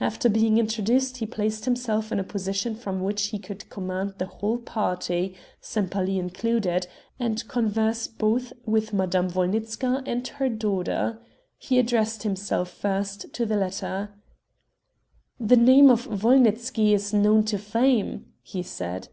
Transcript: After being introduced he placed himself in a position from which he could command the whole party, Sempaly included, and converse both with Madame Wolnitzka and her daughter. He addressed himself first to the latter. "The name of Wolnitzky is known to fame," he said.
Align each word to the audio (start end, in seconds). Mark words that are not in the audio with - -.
After 0.00 0.30
being 0.30 0.56
introduced 0.56 1.18
he 1.18 1.26
placed 1.26 1.66
himself 1.66 2.10
in 2.10 2.18
a 2.18 2.24
position 2.24 2.74
from 2.76 3.02
which 3.02 3.24
he 3.26 3.38
could 3.38 3.68
command 3.68 4.14
the 4.16 4.24
whole 4.24 4.56
party, 4.56 5.34
Sempaly 5.60 6.16
included, 6.18 6.86
and 7.20 7.46
converse 7.46 8.06
both 8.06 8.54
with 8.64 8.94
Madame 8.94 9.28
Wolnitzka 9.28 10.02
and 10.06 10.26
her 10.40 10.48
daughter. 10.48 11.18
He 11.58 11.78
addressed 11.78 12.22
himself 12.22 12.70
first 12.70 13.34
to 13.34 13.44
the 13.44 13.56
latter. 13.58 14.14
"The 15.38 15.58
name 15.58 15.90
of 15.90 16.06
Wolnitzky 16.06 16.94
is 16.94 17.12
known 17.12 17.44
to 17.44 17.58
fame," 17.58 18.32
he 18.40 18.62
said. 18.62 19.08